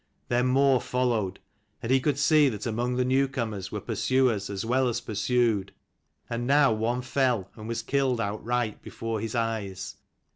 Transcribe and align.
Then 0.29 0.47
more 0.47 0.81
followed: 0.81 1.39
and 1.83 1.91
he 1.91 1.99
could 1.99 2.17
see 2.17 2.49
that 2.49 2.65
among 2.65 2.95
the 2.95 3.05
newcomers 3.05 3.71
were 3.71 3.79
pursuers 3.79 4.49
as 4.49 4.65
well 4.65 4.87
as 4.87 4.99
pursued: 4.99 5.73
and 6.27 6.47
now 6.47 6.73
one 6.73 7.03
fell, 7.03 7.51
and 7.55 7.67
was 7.67 7.83
killed 7.83 8.19
outright 8.19 8.81
before 8.81 9.19
his 9.19 9.35
eyes. 9.35 9.97